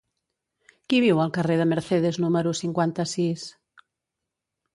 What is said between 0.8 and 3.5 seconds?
Qui viu al carrer de Mercedes número cinquanta-sis?